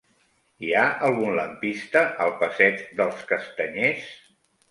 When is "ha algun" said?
0.77-1.35